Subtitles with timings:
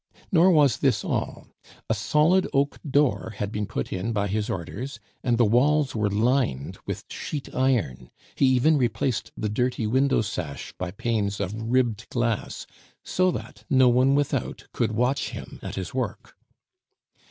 [0.31, 1.45] Nor was this all;
[1.87, 6.09] a solid oak door had been put in by his orders, and the walls were
[6.09, 12.09] lined with sheet iron; he even replaced the dirty window sash by panes of ribbed
[12.09, 12.65] glass,
[13.03, 16.35] so that no one without could watch him at his work.